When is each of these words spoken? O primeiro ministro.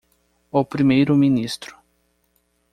O 0.59 0.61
primeiro 0.73 1.13
ministro. 1.23 1.73